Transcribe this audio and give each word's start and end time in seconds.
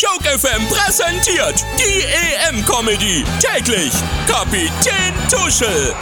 Joke 0.00 0.24
FM 0.24 0.66
präsentiert 0.68 1.62
die 1.76 2.02
EM-Comedy. 2.48 3.22
Täglich 3.38 3.92
Kapitän 4.26 5.12
Tuschel. 5.28 5.94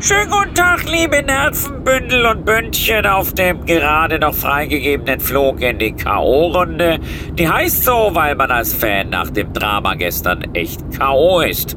Schönen 0.00 0.30
guten 0.30 0.54
Tag, 0.54 0.84
liebe 0.84 1.22
Nervenbündel 1.22 2.26
und 2.26 2.44
Bündchen 2.44 3.06
auf 3.06 3.32
dem 3.32 3.64
gerade 3.64 4.18
noch 4.18 4.34
freigegebenen 4.34 5.18
Flug 5.18 5.62
in 5.62 5.78
die 5.78 5.92
K.O.-Runde. 5.92 7.00
Die 7.32 7.48
heißt 7.48 7.84
so, 7.84 8.10
weil 8.12 8.34
man 8.34 8.50
als 8.50 8.74
Fan 8.74 9.08
nach 9.08 9.30
dem 9.30 9.50
Drama 9.54 9.94
gestern 9.94 10.42
echt 10.52 10.82
K.O. 10.98 11.40
ist. 11.40 11.74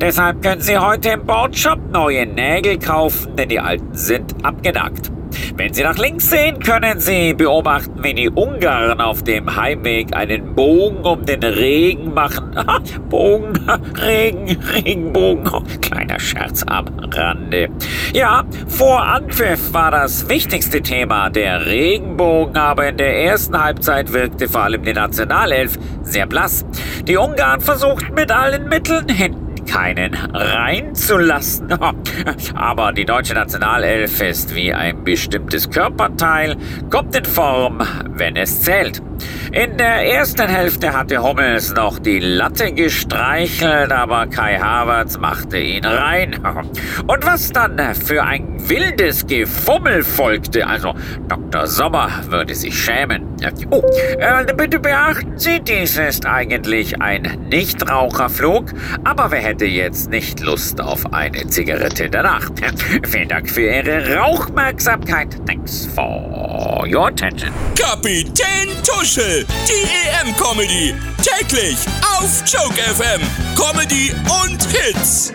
Deshalb 0.00 0.42
können 0.42 0.60
Sie 0.60 0.76
heute 0.76 1.10
im 1.10 1.24
Bordshop 1.24 1.78
neue 1.92 2.26
Nägel 2.26 2.80
kaufen, 2.80 3.36
denn 3.36 3.48
die 3.48 3.60
alten 3.60 3.94
sind 3.94 4.34
abgenackt. 4.44 5.12
Wenn 5.56 5.72
Sie 5.72 5.82
nach 5.82 5.98
links 5.98 6.30
sehen, 6.30 6.60
können 6.60 7.00
Sie 7.00 7.34
beobachten, 7.34 8.02
wie 8.02 8.14
die 8.14 8.30
Ungarn 8.30 9.00
auf 9.00 9.22
dem 9.22 9.56
Heimweg 9.56 10.14
einen 10.14 10.54
Bogen 10.54 11.04
um 11.04 11.24
den 11.24 11.42
Regen 11.42 12.14
machen. 12.14 12.56
Bogen, 13.08 13.52
Regen, 14.00 14.58
Regenbogen. 14.74 15.48
Oh, 15.52 15.62
kleiner 15.80 16.18
Scherz 16.20 16.62
am 16.66 16.86
Rande. 16.98 17.68
Ja, 18.12 18.44
vor 18.66 19.02
Anpfiff 19.02 19.72
war 19.72 19.90
das 19.90 20.28
wichtigste 20.28 20.82
Thema 20.82 21.30
der 21.30 21.66
Regenbogen, 21.66 22.56
aber 22.56 22.88
in 22.88 22.96
der 22.96 23.24
ersten 23.24 23.62
Halbzeit 23.62 24.12
wirkte 24.12 24.48
vor 24.48 24.62
allem 24.62 24.82
die 24.82 24.92
Nationalelf 24.92 25.78
sehr 26.02 26.26
blass. 26.26 26.64
Die 27.02 27.16
Ungarn 27.16 27.60
versuchten 27.60 28.14
mit 28.14 28.30
allen 28.30 28.68
Mitteln 28.68 29.08
hinten 29.08 29.47
keinen 29.68 30.14
reinzulassen. 30.14 31.72
Aber 32.54 32.92
die 32.92 33.04
deutsche 33.04 33.34
Nationalelf 33.34 34.20
ist 34.20 34.54
wie 34.54 34.72
ein 34.72 35.04
bestimmtes 35.04 35.70
Körperteil, 35.70 36.56
kommt 36.90 37.14
in 37.14 37.24
Form, 37.24 37.80
wenn 38.08 38.36
es 38.36 38.62
zählt. 38.62 39.02
In 39.52 39.78
der 39.78 40.06
ersten 40.06 40.46
Hälfte 40.46 40.92
hatte 40.92 41.22
Hummels 41.22 41.72
noch 41.72 41.98
die 41.98 42.18
Latte 42.18 42.70
gestreichelt, 42.72 43.90
aber 43.90 44.26
Kai 44.26 44.58
Havertz 44.58 45.16
machte 45.16 45.58
ihn 45.58 45.86
rein. 45.86 46.38
Und 47.06 47.24
was 47.26 47.50
dann 47.50 47.78
für 47.94 48.22
ein 48.22 48.68
wildes 48.68 49.26
Gefummel 49.26 50.04
folgte, 50.04 50.66
also 50.66 50.94
Dr. 51.28 51.66
Sommer 51.66 52.10
würde 52.28 52.54
sich 52.54 52.78
schämen. 52.78 53.24
Oh, 53.70 53.82
äh, 54.18 54.52
bitte 54.54 54.78
beachten 54.80 55.38
Sie, 55.38 55.60
dies 55.60 55.96
ist 55.96 56.26
eigentlich 56.26 57.00
ein 57.00 57.46
Nichtraucherflug, 57.48 58.72
aber 59.04 59.30
wer 59.30 59.40
hätte 59.40 59.64
jetzt 59.64 60.10
nicht 60.10 60.40
Lust 60.40 60.80
auf 60.80 61.12
eine 61.12 61.46
Zigarette 61.46 62.10
danach? 62.10 62.50
Vielen 63.08 63.28
Dank 63.28 63.48
für 63.48 63.62
Ihre 63.62 64.16
Rauchmerksamkeit. 64.16 65.28
Thanks 65.46 65.86
for 65.94 66.84
your 66.86 67.06
attention. 67.06 67.50
Kapitän 67.76 68.68
Tuschel, 68.82 69.37
die 69.46 70.28
EM-Comedy. 70.28 70.94
Täglich 71.22 71.76
auf 72.18 72.42
Joke 72.46 72.80
FM. 72.80 73.22
Comedy 73.56 74.12
und 74.44 74.62
Hits. 74.70 75.32